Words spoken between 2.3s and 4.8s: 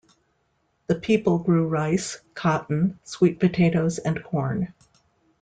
cotton, sweet potatoes and corn.